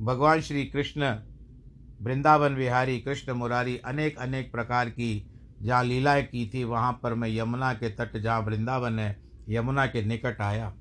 [0.00, 1.16] भगवान श्री कृष्ण,
[2.00, 5.26] वृंदावन विहारी, कृष्ण मुरारी अनेक अनेक प्रकार की
[5.62, 10.02] जहाँ लीलाएँ की थी, वहाँ पर मैं यमुना के तट, जहाँ वृंदावन है, यमुना के
[10.02, 10.74] निकट आया।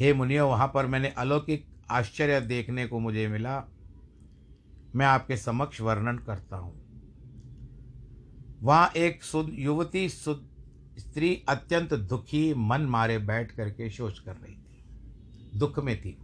[0.00, 3.64] हे मुनियो, वहाँ पर मैंने अलौकिक आश्चर्य देखने को मुझे मिला।
[4.96, 6.78] मैं आपके समक्ष वर्णन करता हूँ।
[8.62, 9.20] वहाँ एक
[9.54, 16.16] युवती स्त्री अत्यंत दुखी मन मारे बैठ करके शोच कर रही थी। दुख में थी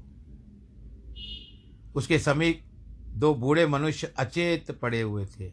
[1.96, 2.62] उसके समीप
[3.14, 5.52] दो बूढ़े मनुष्य अचेत पड़े हुए थे।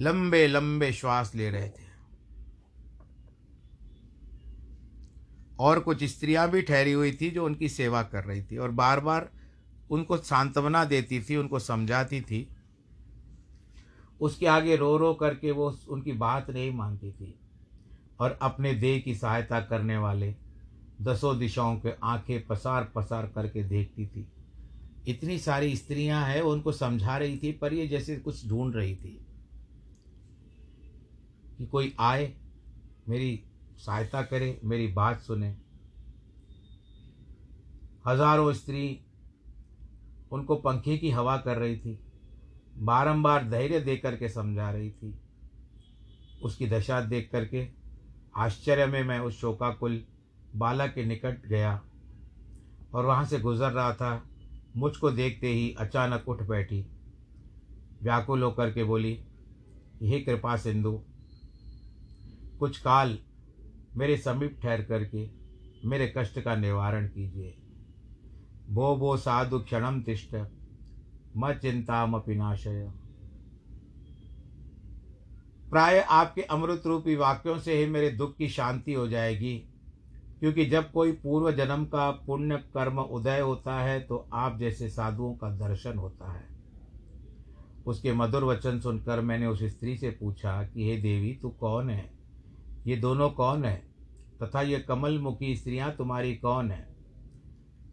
[0.00, 1.90] लंबे लंबे श्वास ले रहे थे।
[5.60, 9.00] और कुछ स्त्रियाँ भी ठहरी हुई थी जो उनकी सेवा कर रही थी और बार
[9.00, 9.30] बार
[9.92, 12.48] उनको सांत्वना देती थी, उनको समझाती थी।
[14.20, 17.34] उसके आगे रो रो करके वो उनकी बात नहीं मानती थी
[18.20, 20.34] और अपने देह की सहायता करने वाले
[21.00, 24.26] दसों दिशाओं के आँखें पसार पसार करके देखती थी।
[25.08, 29.18] इतनी सारी स्त्रियाँ हैं, उनको समझा रही थी, पर ये जैसे कुछ ढूंढ रही थी
[31.58, 32.32] कि कोई आए,
[33.08, 33.44] मेरी
[33.78, 35.56] सहायता करे, मेरी बात सुने।
[38.06, 39.00] हज़ारों स्त्री
[40.32, 41.98] उनको पंखे की हवा कर रही थी।
[42.78, 45.14] बारंबार धैर्य दे करके समझा रही थी।
[46.42, 47.68] उसकी दशा देख करके
[48.36, 50.04] आश्चर्य में मैं उस शोकाकुल
[50.56, 51.82] बाला के निकट गया
[52.94, 54.22] और वहाँ से गुजर रहा था।
[54.76, 56.86] मुझको देखते ही अचानक उठ बैठी।
[58.02, 59.24] व्याकुल होकर के बोली,
[60.02, 61.02] हे कृपा सिंधु,
[62.58, 63.18] कुछ काल
[63.96, 65.28] मेरे समीप ठहर करके
[65.84, 67.56] मेरे कष्ट का निवारण कीजिए।
[68.70, 70.34] भो भो साधु क्षणम तिष्ठ,
[71.36, 72.90] म चिंताम पिनाशय
[75.70, 79.54] प्राय आपके अमृत रूपी वाक्यों से ही मेरे दुख की शांति हो जाएगी,
[80.40, 85.34] क्योंकि जब कोई पूर्व जन्म का पुण्य कर्म उदय होता है तो आप जैसे साधुओं
[85.34, 86.44] का दर्शन होता है।
[87.86, 92.10] उसके मधुर वचन सुनकर मैंने उस स्त्री से पूछा कि, हे देवी, तू कौन है?
[92.86, 93.76] ये दोनों कौन है?
[94.42, 96.91] तथा ये कमल मुखी स्त्रियाँ तुम्हारी कौन है?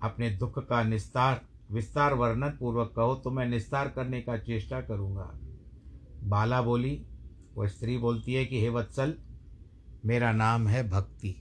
[0.02, 5.30] अपने दुख का निस्तार विस्तार वर्णन पूर्वक कहो तो मैं निस्तार करने का चेष्टा करूँगा।
[6.24, 7.02] बाला बोली
[7.56, 9.14] वह स्त्री बोलती है कि हे वत्सल
[10.06, 11.36] मेरा नाम है भक्ति।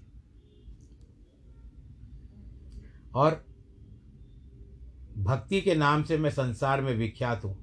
[3.14, 3.44] और
[5.18, 7.56] भक्ति के नाम से मैं संसार में विख्यात हूँ।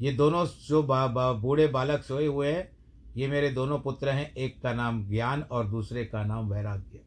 [0.00, 2.70] ये दोनों जो बा, बा, बूढ़े बालक सोए हुए हैं
[3.16, 7.00] ये मेरे दोनों पुत्र हैं एक का नाम ज्ञान और दूसरे का नाम वैराग्य।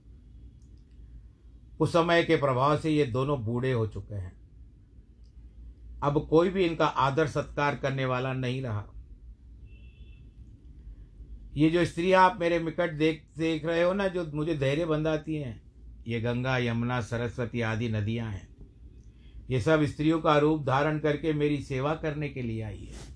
[1.81, 4.41] उस समय के प्रभाव से ये दोनों बूढ़े हो चुके हैं।
[6.03, 8.85] अब कोई भी इनका आदर सत्कार करने वाला नहीं रहा।
[11.55, 15.35] ये जो स्त्रियाँ आप मेरे निकट देख देख रहे हो ना, जो मुझे धैर्य बंधाती
[15.35, 15.61] हैं,
[16.07, 18.47] ये गंगा, यमुना, सरस्वती आदि नदियाँ हैं।
[19.49, 23.15] ये सब स्त्रियों का रूप धारण करके मेरी सेवा करने के लिए आई है।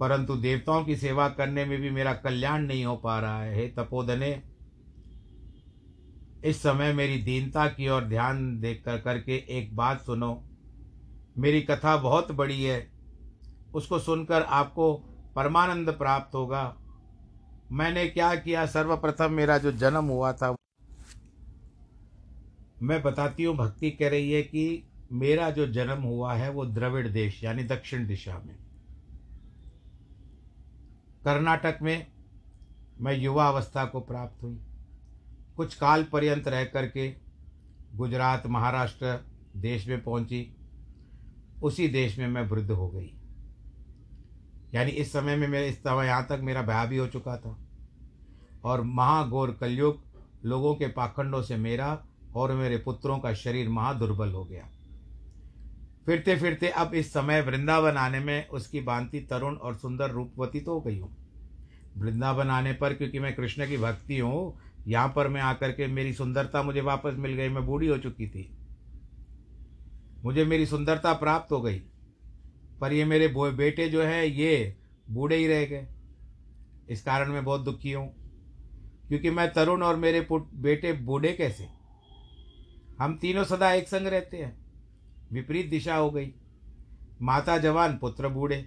[0.00, 3.68] परंतु देवताओं की सेवा करने में भी मेरा कल्याण नहीं हो पा रहा है। हे
[3.68, 4.53] तपोधने
[6.44, 10.44] इस समय मेरी दीनता की ओर ध्यान देख कर करके एक बात सुनो।
[11.38, 12.90] मेरी कथा बहुत बड़ी है।
[13.74, 14.94] उसको सुनकर आपको
[15.36, 16.76] परमानंद प्राप्त होगा।
[17.72, 18.66] मैंने क्या किया?
[18.66, 20.54] सर्वप्रथम मेरा जो जन्म हुआ था,
[22.82, 27.08] मैं बताती हूँ, भक्ति कह रही है कि मेरा जो जन्म हुआ है वो द्रविड़
[27.08, 28.56] देश, यानी दक्षिण दिशा में।
[31.24, 32.06] कर्नाटक में
[33.00, 34.60] मैं युवा अवस्था को प्राप्त हुई।
[35.56, 37.14] कुछ काल पर्यंत रह करके
[37.94, 40.56] गुजरात, महाराष्ट्र देश में पहुँची।
[41.62, 43.14] उसी देश में मैं वृद्ध हो गई।
[44.74, 47.58] यानी इस समय में मेरे, इस समय यहाँ तक मेरा ब्याह भी हो चुका था।
[48.64, 50.02] और महाघोर कलयुग
[50.44, 54.68] लोगों के पाखंडों से मेरा और मेरे पुत्रों का शरीर महादुर्बल हो गया।
[56.06, 60.74] फिरते फिरते अब इस समय वृंदावन आने में उसकी बांति तरुण और सुंदर रूपवती तो
[60.74, 61.16] हो गई हूँ।
[61.96, 66.12] वृंदावन आने पर क्योंकि मैं कृष्ण की भक्ति हूँ यहाँ पर मैं आकर के मेरी
[66.12, 68.50] सुंदरता मुझे वापस मिल गई, मैं बूढ़ी हो चुकी थी।
[70.24, 71.78] मुझे मेरी सुंदरता प्राप्त हो गई,
[72.80, 74.76] पर ये मेरे बेटे जो है, ये
[75.10, 75.86] बूढ़े ही रह गए।
[76.88, 78.08] इस कारण मैं बहुत दुखी हूँ,
[79.08, 81.68] क्योंकि मैं तरुण और मेरे बेटे बूढ़े कैसे?
[82.98, 84.56] हम तीनों सदा एक संग रहते हैं।
[85.32, 86.32] विपरीत दिशा हो गई।
[87.22, 88.64] माता जवान, पुत्र बूढ़े।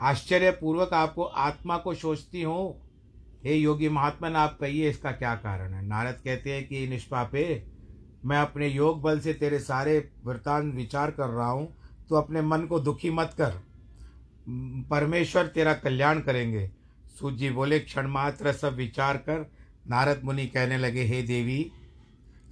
[0.00, 2.82] आश्चर्यपूर्वक आपको आत्मा को सोचती हो
[3.46, 5.86] हे योगी महात्मन आप कहिए इसका क्या कारण है?
[5.86, 7.66] नारद कहते हैं कि, निष्पापे,
[8.24, 11.68] मैं अपने योग बल से तेरे सारे वृतांत विचार कर रहा हूँ
[12.08, 13.52] तो अपने मन को दुखी मत कर।
[14.90, 16.70] परमेश्वर तेरा कल्याण करेंगे।
[17.20, 19.50] सूजी बोले, क्षण मात्र सब विचार कर।
[19.88, 21.72] नारद मुनि कहने लगे, हे देवी,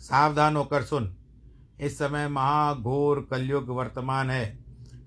[0.00, 1.14] सावधान होकर सुन।
[1.80, 4.58] इस समय महाघोर कलयुग वर्तमान है,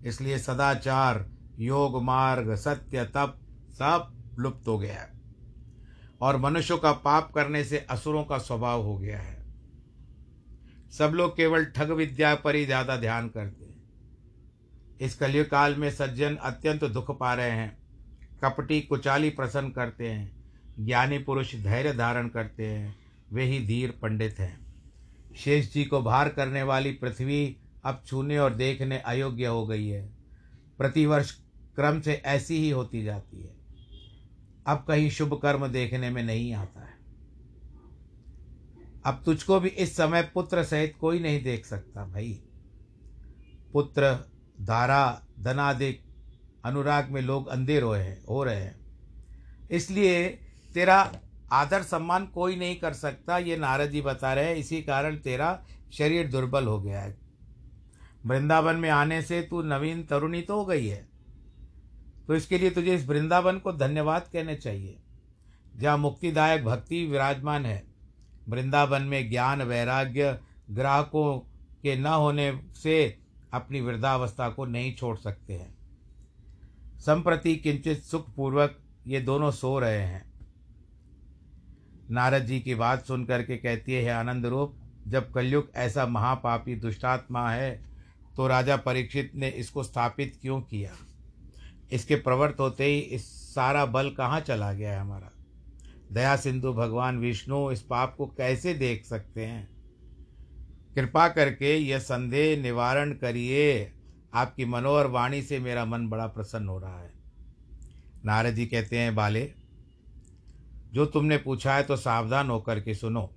[0.06, 1.26] इसलिए सदाचार,
[1.60, 3.38] योग मार्ग, सत्य, तप
[3.71, 5.16] सब लुप्त हो गया है।
[6.21, 9.36] और मनुष्यों का पाप करने से असुरों का स्वभाव हो गया है।
[10.91, 13.75] सब लोग केवल ठग विद्या पर ही ज़्यादा ध्यान करते हैं।
[15.01, 17.77] इस कलयुग काल में सज्जन अत्यंत दुख पा रहे हैं,
[18.43, 20.32] कपटी कुचाली प्रसन्न करते हैं,
[20.80, 22.95] ज्ञानी पुरुष धैर्य धारण करते हैं,
[23.32, 28.53] वे ही धीर पंडित हैं। शेष जी को भार करने वाली पृथ्वी अब छूने और
[28.53, 30.01] देखने अयोग्य हो गई है।
[30.77, 31.32] प्रतिवर्ष
[31.75, 33.57] क्रम से ऐसी ही होती जाती है।
[34.67, 36.97] अब कहीं शुभ कर्म देखने में नहीं आता है।
[39.06, 42.43] अब तुझको भी इस समय पुत्र सहित कोई नहीं देख सकता भाई।
[43.73, 44.30] पुत्र
[44.62, 46.03] धारा धनादिक,
[46.65, 48.80] अनुराग में लोग अंधे हो हैं, हो रहे हैं।
[49.71, 50.30] इसलिए
[50.73, 51.12] तेरा
[51.51, 55.65] आदर सम्मान कोई नहीं कर सकता, ये नारद जी बता रहे हैं। इसी कारण तेरा
[55.91, 57.17] शरीर दुर्बल हो गया है।
[58.25, 61.07] वृंदावन में आने से तू नवीन तरुणी तो हो गई है।
[62.28, 64.98] तो इसके लिए तुझे इस वृंदावन को धन्यवाद कहने चाहिए।
[65.76, 67.84] जहाँ मुक्तिदायक भक्ति विराजमान है,
[68.50, 70.40] वृंदावन में ज्ञान, वैराग्य,
[70.72, 71.38] ग्राहकों
[71.84, 73.18] के न होने से
[73.54, 75.76] अपनी वृद्धावस्था को नहीं छोड़ सकते हैं।
[77.00, 80.26] संप्रति किंचित सुखपूर्वक ये दोनों सो रहे हैं।
[82.12, 84.76] नारद जी की बात सुन करके कहती है आनंद रूप,
[85.08, 87.72] जब कलयुग ऐसा महापापी दुष्टात्मा है
[88.36, 90.92] तो राजा परीक्षित ने इसको स्थापित क्यों किया?
[91.91, 95.32] इसके प्रवर्त होते ही इस सारा बल कहाँ चला गया है हमारा?
[96.12, 99.69] दया सिंधु, भगवान विष्णु, इस पाप को कैसे देख सकते हैं?
[100.95, 103.93] कृपा करके यह संदेह निवारण करिए।
[104.34, 107.13] आपकी मनोहर वाणी से मेरा मन बड़ा प्रसन्न हो रहा है।
[108.26, 109.54] नारद जी कहते हैं, बाले,
[110.93, 113.34] जो तुमने पूछा है तो सावधान होकर के सुनो।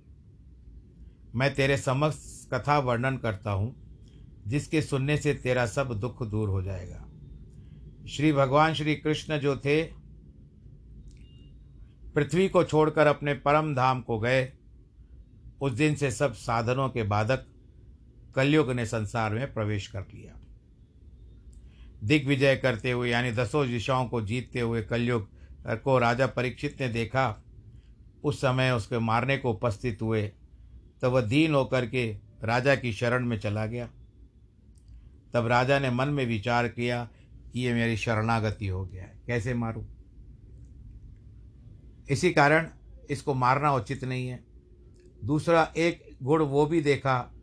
[1.35, 2.17] मैं तेरे समक्ष
[2.53, 3.75] कथा वर्णन करता हूँ,
[4.47, 7.00] जिसके सुनने से तेरा सब दुख दूर हो जाएगा।
[8.11, 9.83] श्री भगवान श्री कृष्ण जो थे,
[12.15, 14.53] पृथ्वी को छोड़कर अपने परम धाम को गए।
[15.61, 17.45] उस दिन से सब साधनों के बाधक
[18.35, 20.33] कलयुग ने संसार में प्रवेश कर लिया।
[22.03, 25.27] दिग्विजय करते हुए, यानी दसों दिशाओं को जीतते हुए कलयुग
[25.67, 27.43] को राजा परीक्षित ने देखा।
[28.23, 30.31] उस समय उसके मारने को उपस्थित हुए
[31.01, 33.89] तब वह दीन होकर के राजा की शरण में चला गया।
[35.33, 37.09] तब राजा ने मन में विचार किया
[37.55, 39.83] ये मेरी शरणागति हो गया है। कैसे मारूं?
[42.09, 42.69] इसी कारण
[43.09, 44.43] इसको मारना उचित नहीं है।
[45.23, 47.33] दूसरा, एक गुण वो भी देखा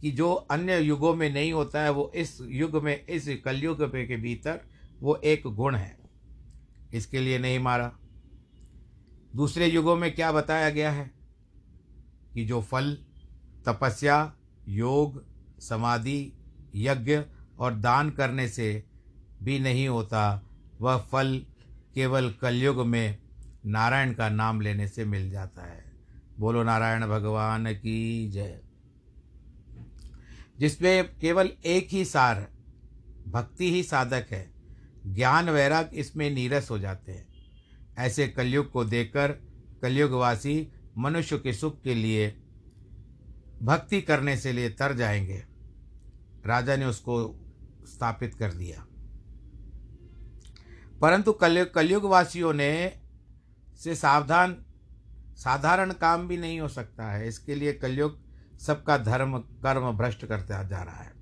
[0.00, 4.16] कि जो अन्य युगों में नहीं होता है, वो इस युग में, इस कलयुग के
[4.16, 4.60] भीतर
[5.00, 5.98] वो एक गुण है।
[6.94, 7.98] इसके लिए नहीं मारा।
[9.36, 11.10] दूसरे युगों में क्या बताया गया है?
[12.34, 12.98] कि जो फल,
[13.66, 14.36] तपस्या,
[14.68, 15.24] योग,
[15.60, 16.32] समाधि,
[16.74, 17.22] यज्ञ
[17.58, 18.84] और दान करने से
[19.44, 20.42] भी नहीं होता।
[20.80, 21.46] वह फल
[21.94, 23.18] केवल कलयुग में
[23.66, 25.84] नारायण का नाम लेने से मिल जाता है।
[26.38, 28.60] बोलो, नारायण भगवान की जय।
[30.58, 32.48] जिसमें केवल एक ही सार,
[33.28, 34.50] भक्ति ही साधक है।
[35.06, 37.28] ज्ञान वैराग इसमें नीरस हो जाते हैं।
[37.98, 39.32] ऐसे कलयुग को देखकर
[39.82, 40.68] कलयुगवासी
[40.98, 42.40] मनुष्य के सुख के लिए
[43.62, 45.44] भक्ति करने से लिए तर जाएँगे।
[46.46, 47.40] राजा ने उसको
[47.86, 48.86] स्थापित कर दिया।
[51.04, 53.00] परंतु कलयुग कलयुगवासियों ने
[53.78, 54.64] से सावधान,
[55.34, 58.20] साधारण काम भी नहीं हो सकता है। इसके लिए कलयुग
[58.58, 61.12] सबका धर्म, कर्म भ्रष्ट करता जा रहा है।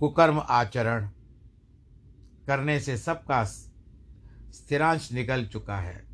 [0.00, 1.08] कुकर्म आचरण
[2.46, 6.06] करने से सबका स्थिरांश निकल चुका है।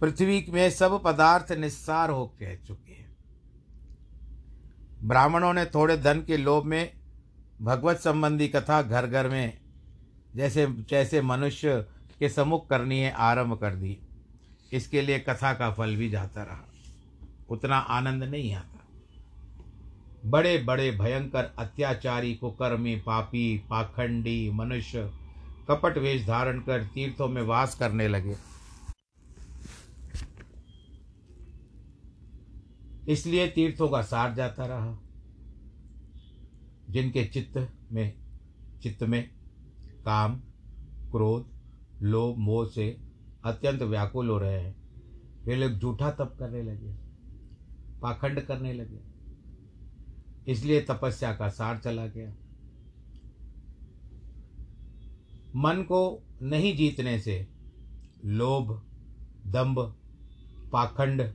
[0.00, 3.16] पृथ्वी में सब पदार्थ निस्सार हो कह चुके हैं।
[5.02, 7.05] ब्राह्मणों ने थोड़े धन के लोभ में
[7.62, 9.58] भगवत संबंधी कथा घर घर में
[10.36, 11.74] जैसे जैसे मनुष्य
[12.18, 13.96] के सम्मुख करनी है आरंभ कर दी,
[14.72, 16.64] इसके लिए कथा का फल भी जाता रहा।
[17.48, 18.72] उतना आनंद नहीं आता।
[20.24, 25.10] बड़े बड़े भयंकर अत्याचारी, कुकर्मी, पापी, पाखंडी मनुष्य
[25.68, 28.36] कपट वेश धारण कर तीर्थों में वास करने लगे।
[33.08, 34.98] इसलिए तीर्थों का सार जाता रहा।
[36.90, 38.14] जिनके चित्त में
[38.82, 39.30] चित्त में
[40.04, 40.36] काम,
[41.10, 41.48] क्रोध,
[42.02, 43.00] लोभ, मोह से
[43.44, 44.76] अत्यंत व्याकुल हो रहे हैं।
[45.44, 46.94] वे लोग झूठा तप करने लगे,
[48.00, 49.00] पाखंड करने लगे।
[50.52, 52.30] इसलिए तपस्या का सार चला गया।
[55.56, 57.48] मन को नहीं जीतने से
[58.24, 58.82] लोभ
[59.46, 59.96] दंभ
[60.72, 61.32] पाखंड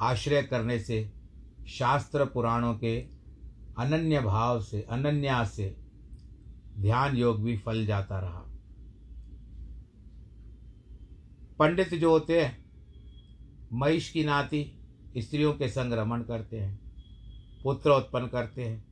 [0.00, 1.12] आश्रय करने से
[1.68, 3.21] शास्त्र पुराणों के
[3.78, 5.76] अनन्य भाव से, अनन्या से
[6.78, 8.44] ध्यान योग भी फल जाता रहा।
[11.58, 12.64] पंडित जो होते हैं
[13.72, 14.78] महिष की नाती
[15.18, 16.80] स्त्रियों के संग रमण करते हैं
[17.62, 18.84] पुत्र उत्पन्न करते हैं,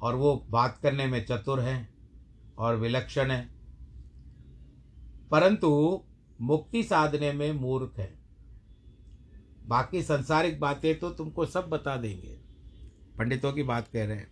[0.00, 1.94] और वो बात करने में चतुर हैं
[2.58, 3.48] और विलक्षण है।
[5.30, 6.02] परंतु
[6.40, 8.18] मुक्ति साधने में मूर्ख है।
[9.66, 12.41] बाकी संसारिक बातें तो तुमको सब बता देंगे।
[13.22, 14.30] पंडितों की बात कह रहे हैं,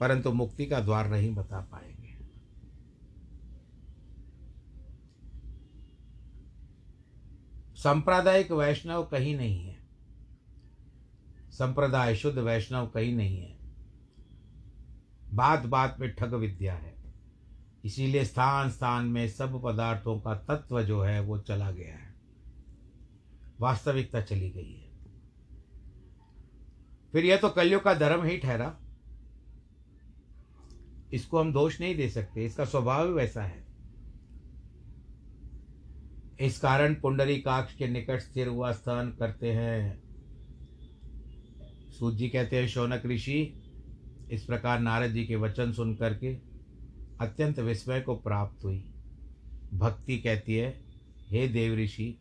[0.00, 2.16] परंतु मुक्ति का द्वार नहीं बता पाएँगे।
[7.76, 9.78] सांप्रदायिक वैष्णव कहीं नहीं है।
[11.50, 13.58] संप्रदाय शुद्ध वैष्णव कहीं नहीं है।
[15.32, 16.96] बात बात में ठग विद्या है।
[17.84, 22.14] इसीलिए स्थान स्थान में सब पदार्थों का तत्व जो है वो चला गया है।
[23.60, 24.85] वास्तविकता चली गई है।
[27.16, 28.76] फिर यह तो कलयुग का धर्म ही ठहरा।
[31.12, 33.64] इसको हम दोष नहीं दे सकते, इसका स्वभाव ही वैसा है।
[36.40, 40.02] इस कारण पुंडरी काक्ष के निकट स्थिर हुआ स्थान करते हैं।
[41.92, 43.40] सूत जी कहते हैं, शौनक ऋषि,
[44.30, 46.34] इस प्रकार नारद जी के वचन सुन करके
[47.20, 48.84] अत्यंत विस्मय को प्राप्त हुई।
[49.74, 50.70] भक्ति कहती है,
[51.28, 52.18] हे देव ऋषि,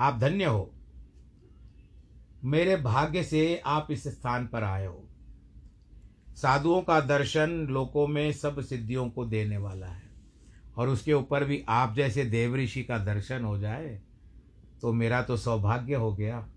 [0.00, 0.74] आप धन्य हो।
[2.42, 5.08] मेरे भाग्य से आप इस स्थान पर आए हो।
[6.36, 10.10] साधुओं का दर्शन लोकों में सब सिद्धियों को देने वाला है।
[10.76, 14.00] और उसके ऊपर भी आप जैसे देव ऋषि का दर्शन हो जाए
[14.82, 16.48] तो मेरा तो सौभाग्य हो गया।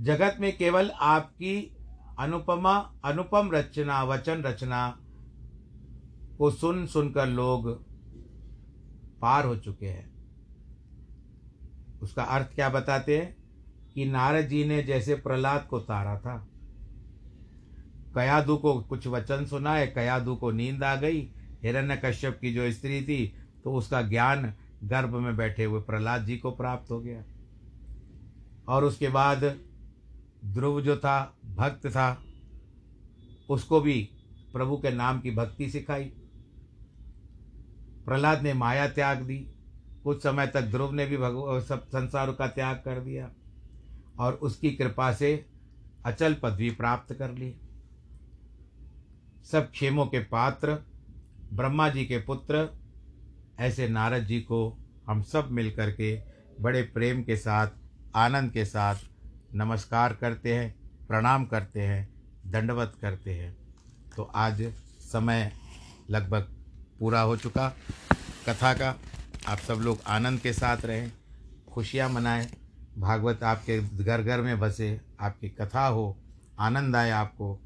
[0.00, 1.76] जगत में केवल आपकी
[2.18, 4.98] अनुपमा, अनुपम रचना, वचन रचना
[6.38, 7.68] को सुन सुनकर लोग
[9.20, 10.10] पार हो चुके हैं।
[12.02, 13.39] उसका अर्थ क्या बताते हैं?
[14.00, 16.48] कि नारद जी ने जैसे प्रहलाद को तारा था।
[18.14, 21.20] कयादू को कुछ वचन सुनाए, कयादू को नींद आ गई।
[21.62, 23.34] हिरण्य कश्यप की जो स्त्री थी
[23.64, 27.24] तो उसका ज्ञान गर्भ में बैठे हुए प्रहलाद जी को प्राप्त हो गया।
[28.68, 29.44] और उसके बाद
[30.44, 32.22] ध्रुव जो था, भक्त था,
[33.50, 34.08] उसको भी
[34.52, 36.04] प्रभु के नाम की भक्ति सिखाई।
[38.04, 39.38] प्रहलाद ने माया त्याग दी।
[40.04, 43.30] कुछ समय तक ध्रुव ने भी भगव सब संसार का त्याग कर दिया।
[44.20, 45.46] और उसकी कृपा से
[46.06, 47.54] अचल पदवी प्राप्त कर ली।
[49.52, 50.78] सब क्षेमों के पात्र,
[51.52, 52.68] ब्रह्मा जी के पुत्र,
[53.58, 56.22] ऐसे नारद जी को हम सब मिल करके
[56.60, 57.68] बड़े प्रेम के साथ,
[58.14, 58.96] आनंद के साथ
[59.54, 60.74] नमस्कार करते हैं,
[61.08, 62.08] प्रणाम करते हैं,
[62.46, 63.56] दंडवत करते हैं।
[64.16, 64.62] तो आज
[65.00, 65.52] समय
[66.10, 66.42] लगभग
[67.00, 67.68] पूरा हो चुका।
[68.48, 68.96] कथा का
[69.48, 71.12] आप सब लोग आनंद के साथ रहें,
[71.72, 72.59] खुशियाँ मनाएँ
[72.98, 76.16] भागवत आपके घर घर में बसे, आपकी कथा हो,
[76.58, 77.60] आनंद आए आपको,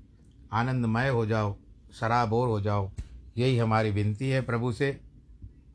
[0.52, 1.56] आनंदमय हो जाओ
[2.00, 2.90] शराबोर हो जाओ।
[3.38, 5.00] यही हमारी विनती है प्रभु से।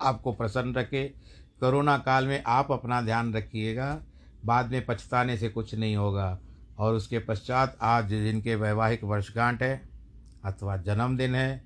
[0.01, 1.13] आपको प्रसन्न रखे।
[1.59, 4.01] कोरोना काल में आप अपना ध्यान रखिएगा।
[4.45, 6.39] बाद में पछताने से कुछ नहीं होगा।
[6.77, 9.89] और उसके पश्चात आज जिनके वैवाहिक वर्षगांठ है,
[10.45, 11.63] अथवा जन्मदिन है,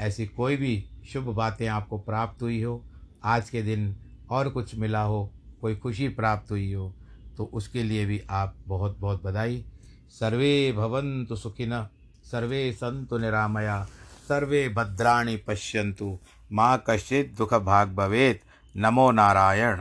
[0.00, 2.84] ऐसी कोई भी शुभ बातें आपको प्राप्त हुई हो,
[3.24, 3.96] आज के दिन
[4.30, 6.94] और कुछ मिला हो, कोई खुशी प्राप्त हुई हो
[7.38, 9.64] तो उसके लिए भी आप बहुत बहुत बधाई।
[10.10, 11.86] सर्वे भवन्तु सुखिन,
[12.24, 13.86] सर्वे संतु निरामया,
[14.28, 16.18] सर्वे भद्राणि पश्यन्तु।
[16.52, 18.40] माँ कश्चित दुख भाग भवेत।
[18.76, 19.76] नमो नारायण।